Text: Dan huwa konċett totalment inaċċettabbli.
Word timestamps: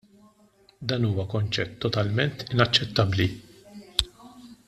Dan 0.91 1.03
huwa 1.09 1.25
konċett 1.33 1.75
totalment 1.85 2.45
inaċċettabbli. 2.47 3.31